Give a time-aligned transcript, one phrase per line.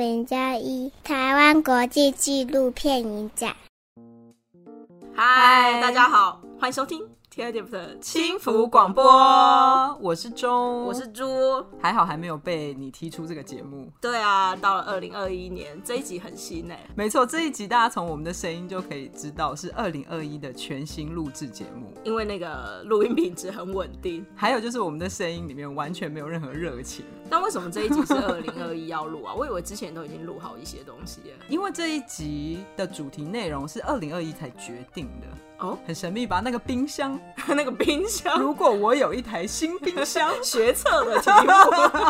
[0.00, 3.54] 零加一台湾国际纪录片影展。
[5.14, 7.06] 嗨，大家好，欢迎收听。
[7.30, 9.04] TIDF 的轻浮广播，
[10.00, 11.26] 我是钟，我是猪，
[11.78, 13.92] 还好还没有被你踢出这个节目。
[14.00, 16.78] 对啊，到了二零二一年，这一集很新诶。
[16.96, 27.04] 没错，这一集大家从我们的声音就可以知道是二零二一的全新录制节目，因为那个录音品质很稳定，还有就是我们的声音里面完全没有任何热情。
[27.30, 29.32] 那为什么这一集是二零二一要录啊？
[29.32, 31.44] 我以为之前都已经录好一些东西了。
[31.48, 35.26] 因为这一集的主题内容是二零二一才决定的。
[35.60, 36.40] 哦，很神秘吧？
[36.42, 38.40] 那个冰箱， 那个冰箱。
[38.40, 41.52] 如果我有一台新冰箱， 学测的题目。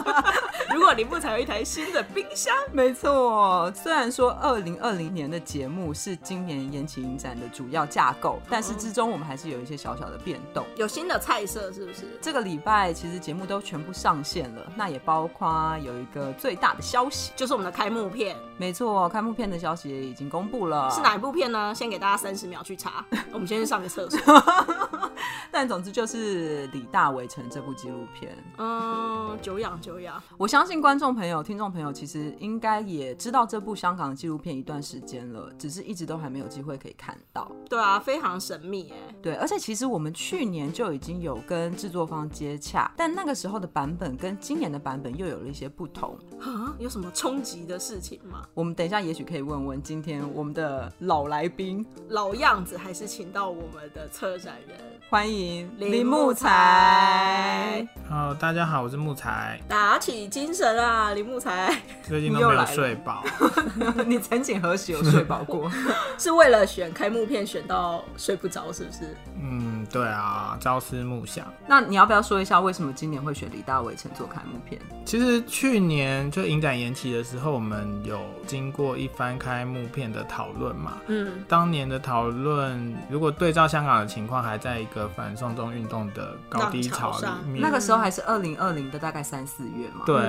[0.72, 3.70] 如果你不才有一台新的冰箱，没错。
[3.74, 10.64] 虽然说二零二零年的节目是今年延期影展的主要架构，但是之中我们还是有一些小小的变动。
[10.76, 12.02] 有新的菜色是不是？
[12.22, 18.36] 这个礼拜其实节目都全部上线了，那也包括有一个最大的消息，就是我们的开幕片。
[18.56, 20.90] 没错，开幕片的消息也已经公布了。
[20.90, 21.74] 是哪一部片呢？
[21.74, 23.04] 先给大家三十秒去查。
[23.32, 24.20] 我们先去上个厕所。
[25.52, 28.36] 但总之就是《李大围城》这部纪录片。
[28.58, 30.22] 嗯，久仰久仰。
[30.38, 37.50] 我相信观众朋友、听众朋友其实应该也知道这部香港的纪录片一段时间了，只是一直都还没有机会可以看到。
[37.68, 39.14] 对啊，非常神秘哎。
[39.20, 46.18] 对，而且其实我们去年就已经有跟制作方接洽，但那个时候的版本跟今年的版本又有了一些不同。
[46.40, 48.42] 啊，有什么冲击的事情吗？
[48.52, 53.30] 我们等一下也许可以问问今天我们的老来宾，老样子还是请。
[53.30, 54.76] 到我们的策展人，
[55.08, 57.86] 欢迎林木材。
[58.08, 59.60] 好，大家好，我是木材。
[59.68, 61.80] 打起精神啊，林木材。
[62.02, 63.22] 最近都没有睡饱。
[64.04, 65.70] 你曾几何时有睡饱过？
[66.18, 69.16] 是为了选开幕片选到睡不着，是不是？
[69.42, 71.46] 嗯，对啊，朝思暮想。
[71.66, 74.80] 那你要不要说一下为什么今年会选李大围城做开幕片？
[75.04, 80.98] 其实去年就影展延期的时候，我们有经过一番开幕片的讨论嘛。
[81.08, 90.02] 嗯，当年的讨论如果对照香港的情况，还在一个反送中运动的高低潮里面，那个时候还是二零二零的大概三四月嘛。
[90.06, 90.20] 对。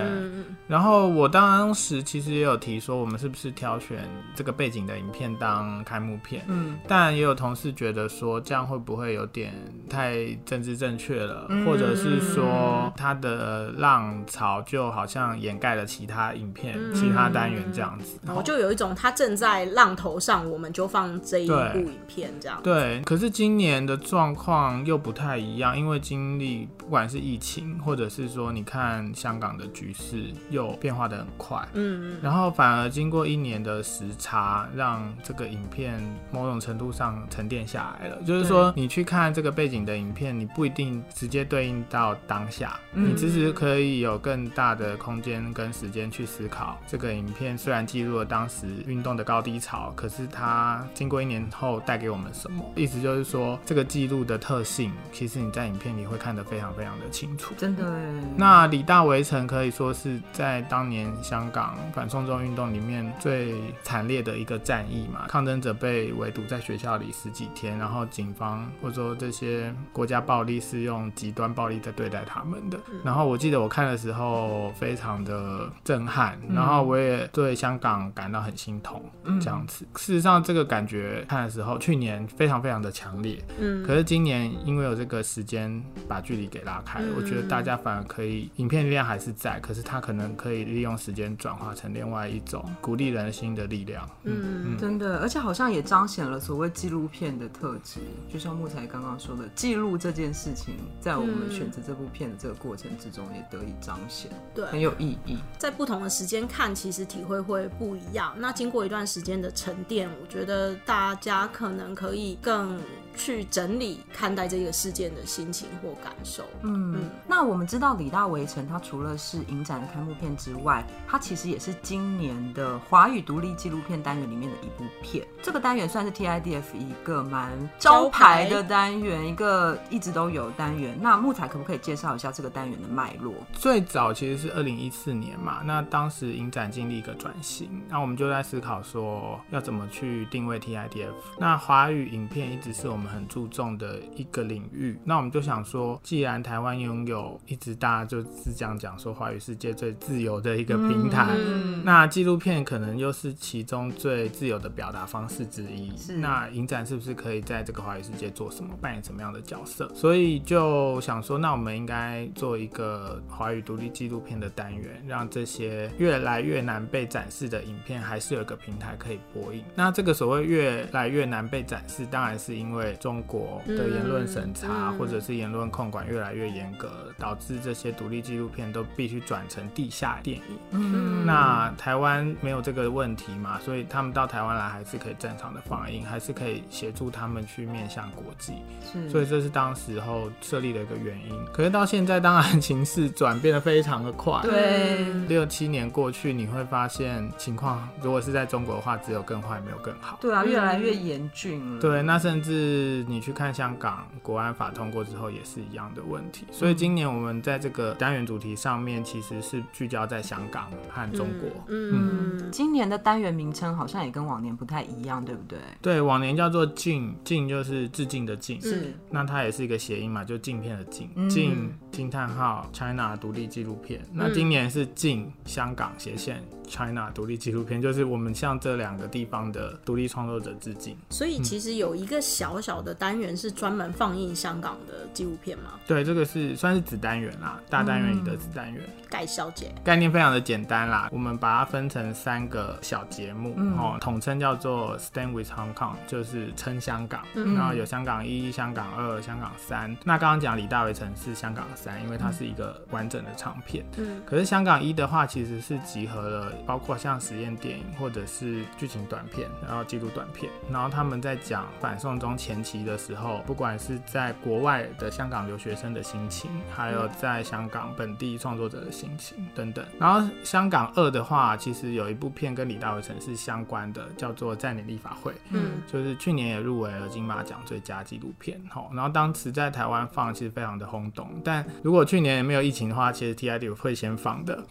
[0.67, 6.43] 然后我当时其实也有提说，我们是不是挑选这个背景的影片当开幕片？
[6.47, 6.77] 嗯。
[6.87, 9.53] 但也有同事觉得说，这样会不会有点
[9.89, 11.47] 太政治正确了？
[11.65, 18.19] 或者是说，它的浪潮就好像掩盖了其他影片、其他单元这样子。
[18.25, 22.59] 然后就有一种它正在浪头上，我们就放这一部影片这样。
[22.63, 23.01] 对。
[23.05, 36.01] 可是今年的状况又不太一样，因为经历不管是疫情，或者是说你看香港的局势又变化的很快，嗯嗯，然后反而经过一年的时差，让这个影片
[36.31, 38.17] 某种程度上沉淀下来了。
[38.25, 52.69] 就是说，你去看这个背景的影片，你不一定直接对应到当下，你其实可以有更大的空间跟时间去思考这个影片虽然记录了当时运动的高低潮，可是它经过一年后带给我们什么？
[52.75, 57.53] 意思就是说，这个记录的特性，其实你在影片里会看得非常非常的清楚。
[57.57, 57.89] 真的。
[58.35, 72.79] 那李大围城可以说是在当年香港反送中运动里面最惨烈的一个战役嘛，抗争者被围堵在学校里十几天，然后警方或者说这些国家暴力是用极端暴力在对待他们的。
[73.03, 79.03] 然后我记得我看的时候非常的震撼，然后我也对香港感到很心痛。
[79.41, 82.91] 这样子，事实上这个感觉看的时候，去年非常非常的。
[82.91, 105.37] 强烈，嗯，可是今年因为有这个时间把距离给拉开，嗯，我觉得大家反而可以，影片力量还是在，可是它可能可以利用时间转化成另外一种鼓励人心的力量，嗯，嗯，真的，而且好像也彰显了所谓纪录片的特质，就像木材刚刚说的，记录这件事情，在我们选择这部片的这个过程之中也得以彰显，对，很有意义。
[105.57, 108.33] 在不同的时间看，其实体会会不一样。
[108.37, 112.79] 那经过一段时间的沉淀，我觉得大家可能可以更。
[113.13, 116.45] 去整理看待这个事件的心情或感受。
[116.61, 125.27] 嗯，嗯，那我们知道李大围城，它除了是影展的开幕片之外，它其实也是今年的华语独立纪录片单元里面的一部片。
[125.43, 130.97] 这个单元算是 TIDF 一个蛮招牌的单元，一个一直都有单元。
[130.99, 133.35] 那木材可不可以介绍一下这个单元的脉络？
[133.53, 141.13] 最早其实是二零一四年嘛，那当时影展经历一个转型，那我们就在思考说要怎么去定位 TIDF。
[141.37, 143.11] 那华语影片一直是我们。
[143.11, 151.27] 很注重的一个领域，那我们就想说，既然台湾拥有有一直大家就是这样讲说华语世界最自由的一个平台。
[151.35, 155.95] 嗯、那纪录片可能又是其中最自由的表达方式之一。
[155.97, 159.91] 是那影展是不是可以在这个华语世界做什么，扮演什么样的角色？
[159.93, 169.63] 所以就想说，那我们应该做一个华语独立纪录片的单元，让这些越来越难被展示的影片，还是有个平台可以播映。
[169.75, 180.43] 那这个所谓越来越难被展示，当然是因为中国的言论审查、嗯、或者是言论控管越来越严格，导致这些独立纪录片都必须转成地下电影。
[180.71, 188.53] 嗯，那台湾没有这个问题嘛，所以他们到台湾来还是可以正常的放映，还是可以协助他们去面向国际。
[188.91, 191.45] 是，所以这是当时候设立的一个原因。
[191.53, 194.39] 可是到现在，当然情势转变得非常的快。
[194.43, 200.17] 对，六七年过去，你会发现情况如果是在中国的话，只有更坏，没有更好。
[200.19, 201.81] 对啊，越来越严峻了。
[201.81, 206.45] 对，那甚至你去看香港国安法通过之后，也是一样的问题。
[206.51, 211.49] 所以今年我们在这个单元主题上面，其实是聚焦在香港和中国。
[211.67, 215.57] 嗯，嗯，今年的单元名称好像也跟往年不太一样，对不对？
[215.81, 218.61] 对，往年叫做敬”，敬就是致敬的镜。
[218.61, 221.09] 是，那它也是一个谐音嘛，就镜片的镜。
[221.29, 224.01] 镜惊叹号 China 独立纪录片。
[224.13, 230.97] 那今年是镜香港斜线 China 独立纪录片，就是我们向这两个地方的独立创作者致敬。
[231.09, 235.79] 所以其实有一个小小的单元是专门放映香港的纪录片吗？
[235.87, 238.81] 对，这个是算是子单元啦，大单元里的子单元。
[239.09, 247.21] 盖小姐，概念非常的简单啦，我们把它分成三个小节目，哦，统称叫做 Stand with Hong Kong，就是称香港。
[247.33, 249.95] 然后有香港一、香港二、香港三。
[250.03, 253.85] 那刚刚讲李大为城是香港三，因为它是一个完整的长片。
[253.97, 254.21] 嗯。
[254.25, 260.51] 可是香港一的话，其实是集合了包括像实验电影或者是剧情短片，然后纪录短片。
[260.71, 269.37] 然后他们在讲反送中前期的时候，不管是在国外的香港留学生的心情，还有在香港本地创作者的心情。
[269.53, 281.27] 等等，然后香港二的话，其实有一部片跟李大为城是相关的，叫做《占领立法会》，嗯，就是去年也入围了金马奖最佳纪录片，吼，然后当时在台湾放，其实非常的轰动。
[281.43, 284.63] 但如果去年也没有疫情的话，其实 TID 会先放的，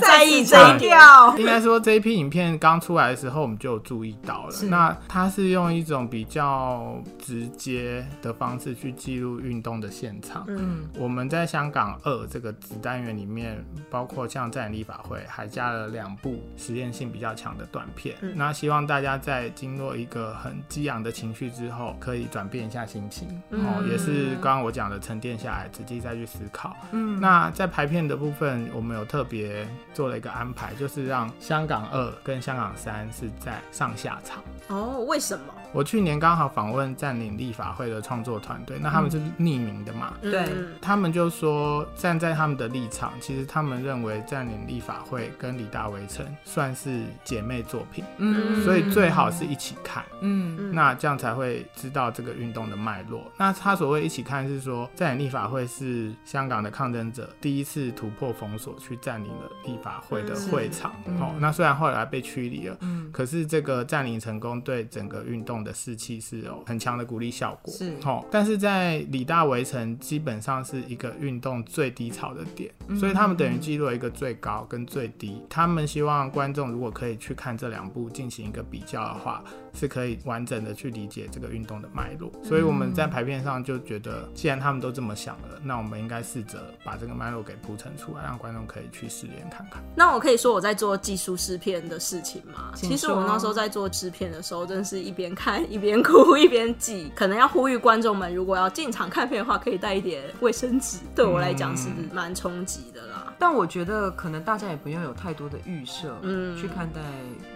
[0.00, 1.36] 在意这一条。
[1.38, 4.54] 应该说这一批影片刚出来的时候，我们就有注意到了。
[4.64, 10.44] 那它是用一种比较直接的方式去记录运动的现场。
[10.48, 13.64] 嗯，我们在香港二这个子单元里面。
[13.90, 18.16] 包括像占领立法会，还加了两部实验性比较强的短片。
[18.20, 23.28] 嗯、那希望大家在经过一个很激昂的情绪之后，可以转变一下心情。
[23.50, 26.76] 嗯、哦，也是刚刚我讲的沉淀下来，仔细再去思考。
[26.92, 34.40] 嗯，那在排片的部分，我们有特别做了一个安排，就是让香港二跟香港三是在上下场。
[34.68, 35.52] 哦，为什么？
[35.72, 40.14] 我去年刚好访问占领立法会的创作团队，那他们是匿名的嘛？
[40.22, 53.30] 对、嗯，他们就说站在他们的立场，其实他们认为占领立法会跟李大围城算是姐妹作品，嗯，所以最好是一起看，嗯，那这样才会知道这个运动的脉络。
[53.36, 68.24] 那他所谓一起看是说，占领立法会是香港的抗争者第一次突破封锁去占领了立法会的会场，哦，那虽然后来被驱离了，嗯，可是这个占领成功对整个运动的士气是有很强的鼓励效果，是哦。
[68.30, 75.42] 但是在李大围城基本上是一个运动最低潮的点，所以他们等于记录了一个最高跟最低。
[75.48, 79.42] 他们希望观众如果可以去看这两部进行一个比较的话，
[79.74, 82.30] 是可以完整的去理解这个运动的脉络。
[82.42, 89.82] 所以我们在排片上就觉得，既然他们都这么想了，那我们应该试着把这个脉络给铺陈出来，让观众可以去试验看看。
[89.96, 92.72] 那我可以说我在做技术试片的事情吗？
[92.74, 95.58] 其实我那时候在做制片的时候，真的是一边看。
[95.70, 100.98] 一边哭一边记，可能要呼吁观众们，如果要进场看片的话，可以带一点卫生纸。
[101.14, 103.17] 对我来讲是蛮冲击的啦。
[103.38, 107.00] 但我觉得可能大家也不用有太多的预设，嗯，去看待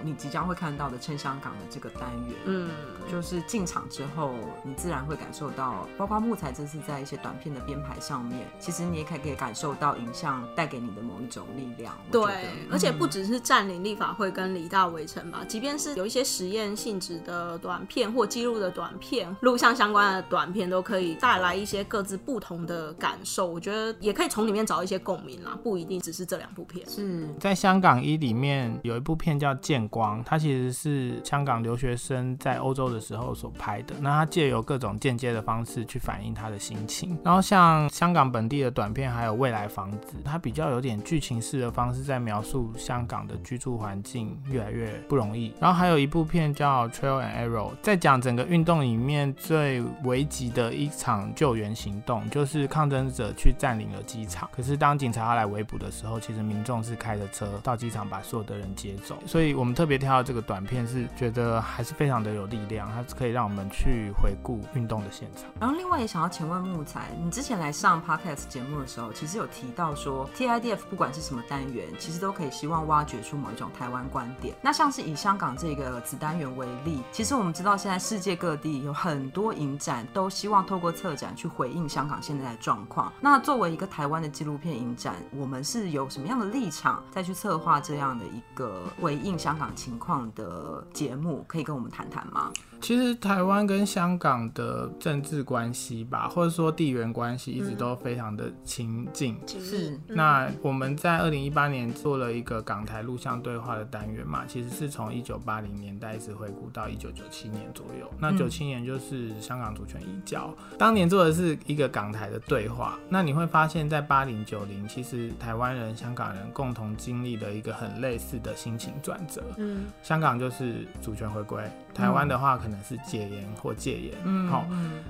[0.03, 2.71] 你即将会看到的撑香港的这个单元，嗯，
[3.11, 11.95] 就是进场之后，你自然会感受到，包括木材这次在一些短片的编排上面，其实你也可以可以感受到影像带给你的某一种力量。
[12.11, 23.47] 对，而且不只是占领立法会跟李大围城吧，即便是有一些实验性质的短片或记录的短片、录像相关的短片，都可以带来一些各自不同的感受。
[23.47, 25.59] 我觉得也可以从里面找一些共鸣啦。
[25.63, 26.85] 不一定只是这两部片。
[26.89, 33.97] 是在香港一里面有一部片叫《见光》，它其实是香港留学学生在欧洲的时候所拍的。
[34.01, 37.19] 那它借由各种间接的方式去反映他的心情。
[37.25, 45.53] 然后像香港本地的短片，还有未来房子，它比较有点剧情式的方式在描述香港的居住环境越来越不容易。
[45.61, 54.49] 然后还有一部片叫《Trail and Arrow》，在讲整个运动里面最危急的一场救援行动，就是抗争者去占领了机场。
[54.53, 59.19] 可是当警察要来围捕的时候，其实民众是开着车到机场把所有的人接走。
[59.27, 65.45] 所以我们特别挑到这个短片，是觉得还是非常的有力量，它是可以让我们去回顾运动的现场。
[65.61, 74.55] 然后另外也想要请问木材，你之前来上 Podcast 节目的时候，其实有提到说 TIDF 不管是什么单元，其实都可以希望挖掘出某一种台湾观点。
[74.63, 83.13] 那像是以香港这个子单元为例，其实我们知道现在世界各地有很多影展都希望透过策展去回应香港现在的状况。
[83.21, 91.45] 那作为一个台湾的纪录片影展，我们是有什么样的立场再去策划这样的一个回应香港情况的节目？
[91.47, 92.51] 可以跟我们谈谈吗？
[92.81, 99.39] 其实台湾跟香港的政治关系吧，或者说地缘关系，一直都非常的亲近。
[99.47, 100.17] 是、嗯。
[100.17, 108.11] 那我们在二零一八年做了一个港台录像对话的单元嘛，其实是从一九八零年代一直回顾到一九九七年左右。
[108.19, 112.99] 那九七年就是香港主权移交，当年做的是一个港台的对话。
[113.09, 119.43] 那你会发现在八零九零，其实台湾人、香港人共同经历的一个很类似的心情转折。
[119.59, 119.87] 嗯。
[120.01, 121.61] 香港就是主权回归，
[121.95, 122.73] 台湾的话可能。
[122.83, 124.67] 是戒严或戒严，嗯，好，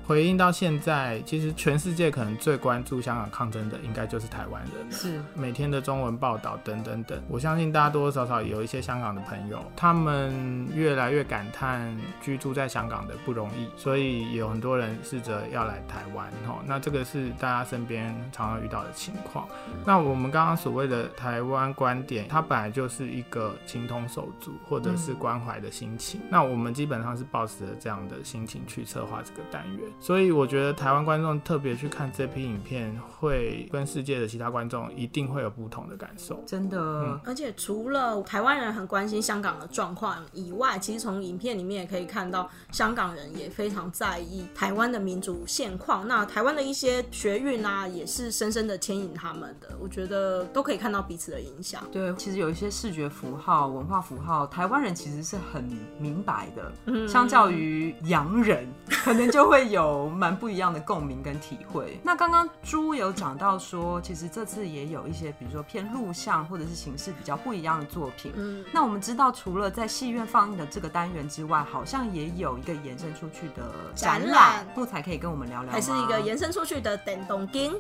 [0.07, 7.19] 回应到现在，其实全世界可能最关注香港抗争的，应该就是台湾人了，是每天的中文报道等等等。
[7.29, 19.49] 我相信大家多多少少有一些香港的朋友，他们越来越感叹居住在香港的不容易，所以有很多人试着要来台湾，哈，那这个是大家身边常常遇到的情况。
[19.87, 26.27] 那我们刚刚所谓的台湾观点，它本来就是一个情同手足或者是关怀的心情，嗯。
[26.29, 36.43] 那我们基本上是抱着这样的心情去策划这个单元，所以我觉得台湾观众特别去看这批影片，会跟世界的其他观众一定会有不同的感受。
[36.47, 46.07] 真的，嗯、而且除了台湾人很关心香港的状况以外，其实从影片里面也可以看到，香港人也非常在意台湾的民主现况。
[46.07, 49.77] 那台湾的一些学运啊，也是深深的牵引他们的。
[49.81, 51.83] 我觉得都可以看到彼此的影响。
[51.91, 55.65] 对，其实有一些视觉符号、文化符号，台湾人其实是很
[55.99, 56.62] 明白的。
[56.87, 57.53] 嗯，相较。
[57.53, 62.01] 于洋人，可能就会有蛮不一样的共鸣跟体会。
[62.03, 68.33] 那刚刚朱有讲到说，其实这次也有一些，比如说偏录像或者是形式比较不一样的作品。
[68.37, 75.73] 嗯，那我们知道，除了在戏院放映的这个单元之外，好像也有一个延伸出去的展览，木材可以跟我们聊聊。
[75.73, 77.73] 还是一个延伸出去的电动镜？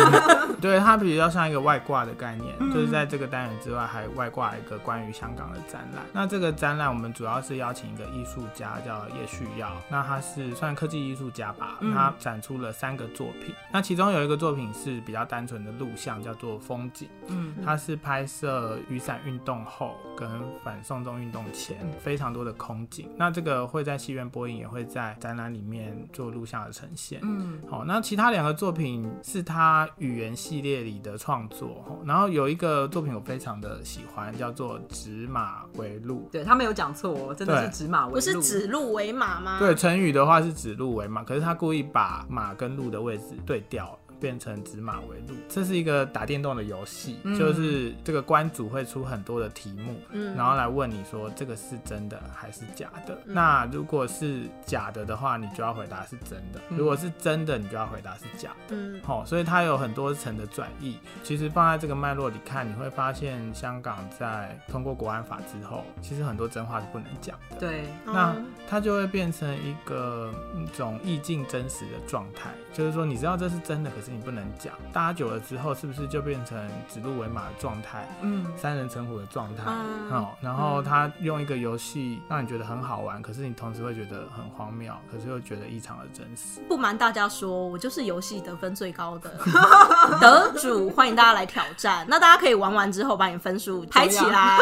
[0.60, 6.04] 对，它比较像一个外挂的概念，就是在这个单元之外，还外挂一个关于香港的展览。
[6.12, 8.96] 那这个展览，我们主要是邀请一个艺术家叫。
[9.16, 11.78] 叶旭耀，那他是算科技艺术家吧？
[11.94, 17.08] 他展出了三个作品，那其中有一个作品是比较单纯的录像，叫做风景。
[17.28, 20.28] 嗯，他是拍摄雨伞运动后跟
[20.62, 23.08] 反送中运动前非常多的空景。
[23.16, 27.20] 那这个会在戏院播映，也会在展览里面做录像的呈现。
[27.22, 31.84] 嗯，好，那其他两个作品是他语言系列里的创作。
[32.04, 36.28] 然后有一个作品我非常的喜欢，叫做指马为路。
[36.32, 39.58] 对，他没有讲错，真的是指马不是指鹿为马吗？
[39.58, 43.98] 对，成语的话是指鹿为马，可是他故意把马跟鹿的位置对调了。
[44.18, 53.34] 变成指马为路，这是一个打电动的游戏，嗯，就是这个关主会出很多的题目，嗯，然后来问你说这个是真的还是假的，嗯。
[53.34, 58.76] 那如果是假的的话，你就要回答是真的；如果是真的，你就要回答是假的。
[58.76, 60.98] 嗯，好，所以它有很多层的转译。
[61.22, 67.56] 其实放在这个脉络里看，你会发现香港在通过国安法之后，其实很多真话是不能讲的。
[67.58, 68.34] 对，那
[68.68, 74.05] 它就会变成一个一种意境真实的状态，就是说你知道这是真的，可是。
[74.10, 76.58] 你不能讲，搭久了之后，是不是就变成
[76.88, 78.08] 指鹿为马的状态？
[78.22, 79.62] 嗯，三人成虎的状态。
[79.66, 86.60] 嗯，好，然后他用一个游戏让你觉得很好玩，可是你同时会觉得很荒谬，可是又觉得异常的真实。
[86.68, 89.30] 不瞒大家说，我就是游戏得分最高的
[90.20, 92.06] 得主，欢迎大家来挑战。
[92.08, 94.58] 那大家可以玩完之后把你分数拍起来。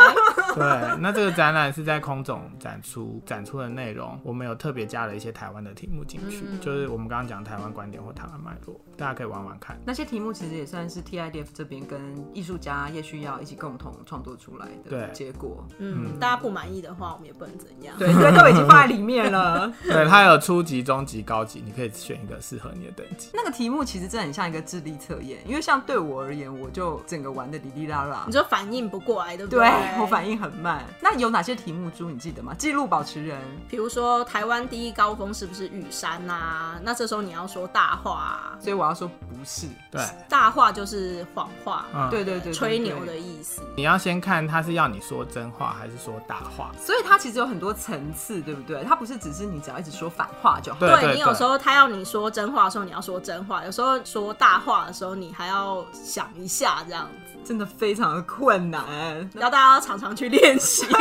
[0.54, 9.34] 对，那这个展览是在空总展出，展出的内容我们有特别加了一些台湾的题目进去，嗯，就是我们刚刚讲台湾观点或台湾脉络，大家可以玩。
[9.34, 9.76] 玩玩看。
[9.84, 12.00] 那些题目其实也算是 TIDF 这边跟
[12.32, 15.66] 艺术家叶旭耀一起共同创作出来的结果。
[15.78, 17.96] 嗯，嗯大家不满意的话，我们也不能怎样。
[17.98, 19.68] 对，因为，都已经放在里面了。
[19.82, 23.30] 对，它有初级、中级、高级，你可以选一个适合你的等级。
[23.34, 29.68] 那个题目其实真的很像一个智力测验，因为像对我而言，我就整个玩的哩哩啦啦，你就反应不过来，对不对？
[29.68, 30.84] 对，我反应很慢。
[31.00, 32.54] 那有哪些题目猪你记得吗？
[32.58, 36.78] 记录保持人，比如说台湾第一高峰是不是玉山啊？
[36.82, 39.66] 那这时候你要说大话啊，所以我要说不是。
[39.90, 43.62] 对，大话就是谎话，嗯，对对对，吹牛的意思。
[43.76, 48.84] 你要先看他是要你说真话还是说大话，所以他其实有很多层次，对不对？
[48.84, 50.80] 他不是只是你只要一直说反话就好。
[50.80, 58.84] 对，对你有时候他要你说真话的时候，你要说真话；有时候说大话的时候，你还要想一下，这样子真的非常的困难，
[59.34, 60.86] 要大家要常常去练习。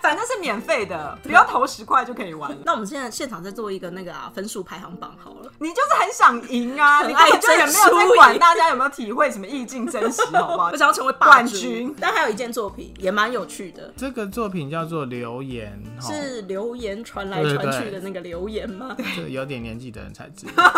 [0.00, 2.56] 反正是免费的，不要投十块就可以玩。
[2.64, 5.52] 那我们现在现场再做一个那个啊分数排行榜好了。
[5.58, 10.70] 你就是很想赢啊，你根本就也没有在管大家有没有体会什么意境真实，好不好？
[10.72, 11.94] 我想要成为冠军。
[12.00, 18.96] 但还有一件作品也蛮有趣的，这个作品叫做留言，是留言传来传去的那个留言吗？
[18.96, 20.72] 对，有点年纪的人才知道。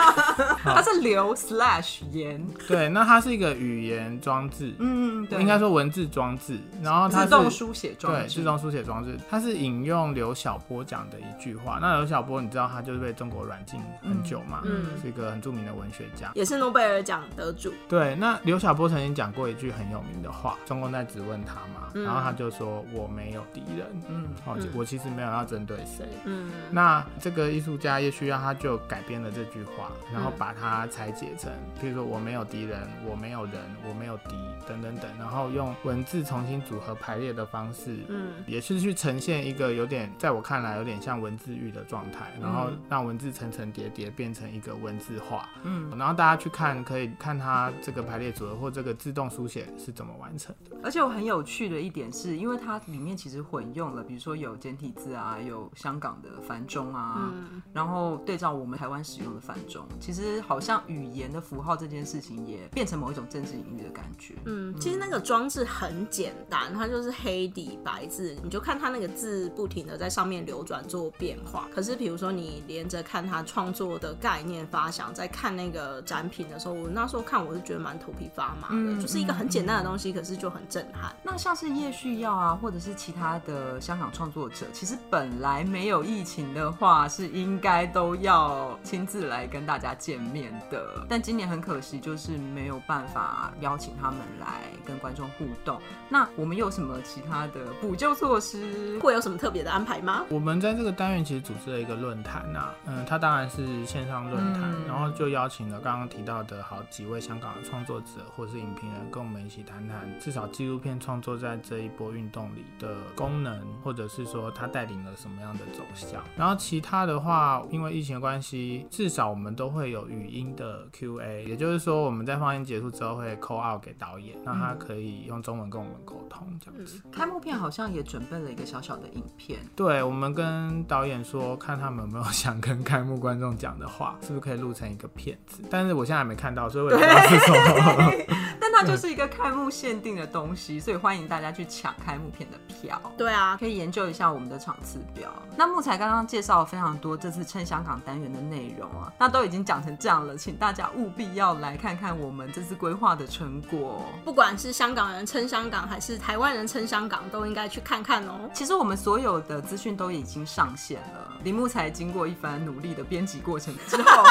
[0.64, 9.18] 它是留 slash 言，对，那它是一个语言装置，嗯，对，应该说文字装置，然后它是自动书写装置，对，自动书写装置。
[9.30, 11.78] 它是引用刘晓波讲的一句话。
[11.80, 14.62] 那刘晓波，你知道他就是被中国软禁很久嘛？
[14.64, 17.72] 嗯，是一个很著名的文学家，也是诺贝尔奖得主。
[17.88, 26.06] 对，那刘晓波曾经讲过一句很有名的话，中共在质问他嘛，嗯、然后他就说：“我没有敌人。”嗯，哦，我其实没有要针对谁。
[26.24, 33.54] 嗯，那这个艺术家叶旭耀他就改编了这句话，然后把它拆解成，比如说“我没有敌人，我没有人，
[33.88, 50.76] 我没有敌”等等等，然后用文字重新组合排列的方式，嗯，也是去呈现一个有点，在我看来有点像文字狱的状态，然后让文字层层叠叠变成一个文字化，嗯，然后大家去看，可以看它这个排列组合或这个自动书写是怎么完成的。
[50.82, 64.29] 而且我很有趣的一点是，因为它里面其实混用了，比如说有简体字啊，有香港的繁中啊，嗯，然后对照我们台湾使用的繁中，其实好像语言的符号这件事情也变成某一种政治隐喻的感觉。
[64.44, 71.68] 嗯，其实那个装置很简单，它就是黑底白字，你就看它那个字不停的在上面流转做变化。
[71.74, 81.14] 可是比如说你连着看他创作的概念发想，在看那个展品的时候，我那时候看我是觉得蛮头皮发麻的，嗯，就是一个很简单的东西，可是就很震撼。
[81.22, 91.04] 那像是叶旭耀啊，或者是其他的香港创作者，其实本来没有疫情的话，是应该都要亲自来跟大家见面的。
[91.08, 95.80] 但今年很可惜，就是没有办法邀请他们来跟观众互动。
[96.08, 98.98] 那我们有什么其他的补救措施？
[99.00, 100.24] 会有什么特别的安排吗？
[100.28, 116.22] 我们在这个单元其实组织了一个论坛呐，嗯，它当然是线上论坛，嗯，然后就邀请了刚刚提到的好几位香港的创作者或是影评人，跟我们一起谈谈至少纪录片创作在这一波运动里的功能，或者是说它带领了什么样的走向。
[116.36, 127.00] 然后其他的话，因为疫情的关系，至少我们都会有语音的 Q&A，也就是说我们在放映结束之后会 call out 给导演，让他可以用中文跟我们沟通这样子。
[127.12, 135.62] 开幕片好像也准备了一个小小的影片，对，我们跟导演说，看他们有没有想跟开幕观众讲的话，是不是可以录成一个片子？
[135.70, 138.12] 但是我现在还没看到，所以我也不知道是什么。
[138.80, 142.98] 但它就是一个开幕限定的东西，所以欢迎大家去抢开幕片的票。
[143.14, 145.30] 对啊，可以研究一下我们的场次表。
[145.54, 154.02] 那木材刚刚介绍了非常多这次撑香港单元的内容啊，那都已经讲成这样了，请大家务必要来看看我们这次规划的成果。
[154.24, 158.48] 不管是香港人撑香港，还是台湾人撑香港，都应该去看看哦。
[158.54, 164.24] 其实我们所有的资讯都已经上线了，林木材经过一番努力的编辑过程之后。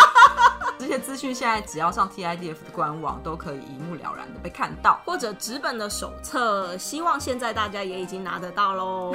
[0.80, 9.13] 这些资讯现在只要上 TIDF 的官网都可以一目了然的被看到，或者纸本的手册，希望现在大家也已经拿得到喽。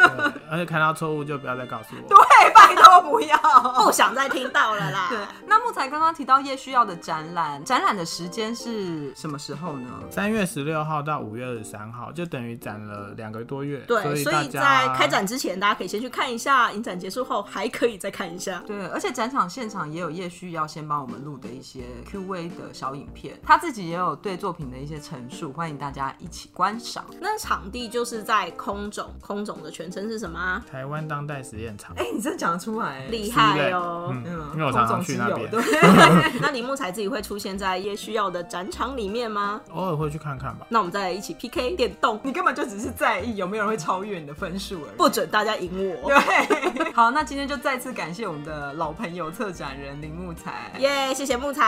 [0.50, 2.08] 而且看到错误就不要再告诉我。
[2.08, 3.36] 对，拜托不要，
[3.84, 5.08] 不想再听到了啦。
[5.10, 9.90] 对，那木材刚刚提到叶需要的展览，展览的时间是什么时候呢？
[10.10, 13.78] 三月十六号到五月二十三号，就等于展了两个多月。
[13.86, 18.62] 对，所以，所以在开展之前，大家可以先去看一下，影展结束后还可以再看一下。
[18.66, 27.04] 对，而且展场现场也有叶需要先帮我们录的一些 Q&A 的小影片，他自己也有对作品的一些陈述，欢迎大家一起观赏。
[27.20, 30.62] 那场地就是在空总，空总的全称是什么？
[30.70, 31.92] 台湾当代实验场。
[31.96, 34.14] 哎、欸，你真的讲得出来，厉害哦！
[34.24, 35.50] 嗯，因为我常常去那边。
[36.40, 39.60] 那林木才自己会出现在叶需要的展场里面吗？
[39.72, 40.66] 偶尔会去看看吧。
[40.68, 45.70] 那我们再来一起 PK 电动，你根本就只是在意有没有人会超越你的分数而已，不准大家赢
[46.02, 46.08] 我。
[46.08, 50.70] 对， 好，那今天就再次感谢我们的老朋友策展人林木材。
[50.78, 51.64] 耶、耶，谢谢木材，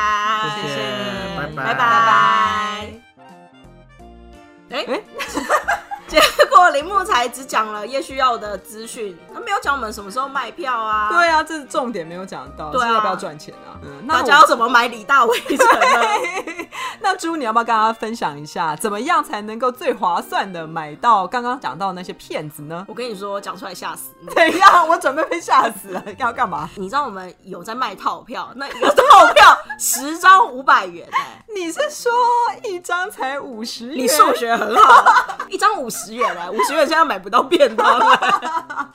[0.62, 0.76] 谢谢，
[1.36, 2.14] 拜拜拜拜。
[4.70, 5.00] 哎哎。
[6.20, 11.08] 结果林木才只讲了叶需要的资讯，他没有讲我们什么时候卖票啊？
[11.10, 13.76] 对啊，这是重点没有讲到，对啊，要不要赚钱啊？
[13.82, 16.08] 嗯，大家要怎么买李大伟城呢？
[17.00, 22.84] 那猪，你要不要跟大家分享一下，怎么样才能够最划算的买到刚刚讲到那些骗子呢？
[22.88, 24.28] 我跟你说，讲出来吓死你！
[24.34, 24.88] 怎样？
[24.88, 26.68] 我准备被吓死了，要干嘛？
[26.76, 32.10] 你知道我们有在卖套票，那一个套票十张五百元哎， 你是说
[32.62, 33.98] 一张才五十元？
[33.98, 35.04] 你数学很好，
[35.48, 36.86] 一张五十十元啊，五十元。
[36.86, 38.06] 现在买不到便当了，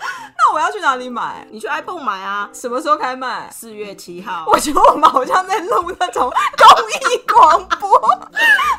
[0.49, 1.45] 那我要去哪里买？
[1.51, 2.49] 你去 iPhone 买啊！
[2.51, 3.47] 什么时候开卖？
[3.51, 4.45] 四月七号。
[4.47, 7.87] 我觉得我们好像在录那种公益广播，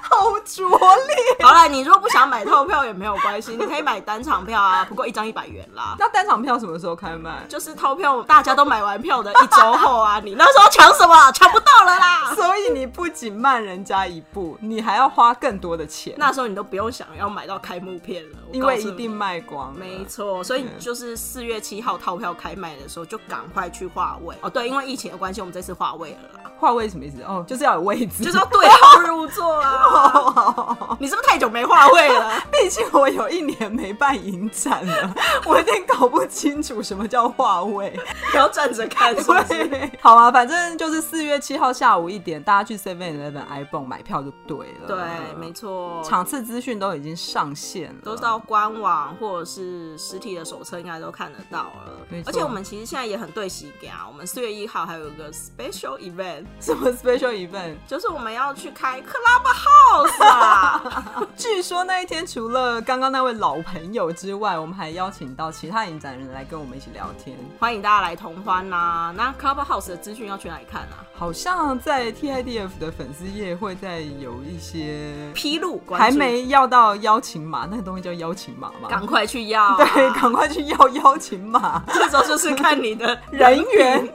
[0.03, 1.47] 好拙劣。
[1.47, 5.95] 好了，你如果不想买套票也没有关系，你可以买单场票啊， 不过一张一百元啦。
[5.97, 7.45] 那单场票什么时候开卖？
[7.49, 10.21] 就是套票大家都买完票的一周后啊！
[10.25, 11.31] 你那时候抢什么？
[11.31, 12.35] 抢不到了啦！
[12.35, 16.15] 所以你不仅慢人家一步，你还要花更多的钱。
[16.19, 19.73] 那时候你都不用想要买到开幕片了，因为一定卖光。
[19.77, 24.51] 没错，所以就是四月七号套票开卖的时候，就赶快去划位哦。
[24.51, 26.51] 对，因为疫情的关系，我们这次划位了啦。
[26.59, 27.23] 划位什么意思？
[27.23, 30.97] 哦，就是要有位置，就是要对号入座啊。
[30.99, 32.41] 你是不是太久没化位了？
[32.53, 35.15] 毕竟我有一年没办影展了，
[35.47, 37.99] 我有点搞不清楚什么叫划位。
[38.31, 44.87] 不要站着看是不是，对，好啊，反正就是四月七号下午一点，大家去 Seven Eleven ibon 买票就对了。
[44.87, 44.99] 对，
[45.39, 52.07] 没错，场次资讯都已经上线了，都到官网或者是实体的手册应该都看得到了。
[52.27, 56.45] 而且我们其实现在也很对时间啊，我们四月一号还有一个 special event。
[56.61, 57.77] 什么 special event？
[57.87, 61.29] 就是我们要去开 Clubhouse 啊！
[61.41, 69.15] 据说那一天除了刚刚那位老朋友之外，我们还邀请到其他影展人来跟我们一起聊天，欢迎大家来同欢呐、啊！
[69.17, 71.01] 那 Cover House 的资讯要去哪里看啊？
[71.15, 78.91] 好像在 TIDF 的粉丝页会再有一些披露，还没要到邀请码，那个东西叫邀请码吗？
[78.91, 81.83] 赶快去要、啊，对，赶快去要邀请码。
[81.89, 84.07] 这时候就是看你的 人缘。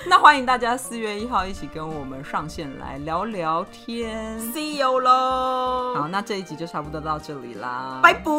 [0.08, 5.94] 那欢迎大家四月一号一起跟我们上线来聊聊天，See you 喽！
[5.94, 8.30] 好，那这一集就差不多到这里啦，拜拜！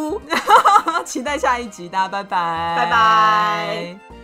[1.05, 4.20] 期待下一集，大家拜拜，拜拜。